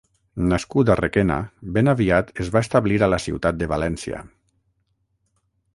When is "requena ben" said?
0.99-1.91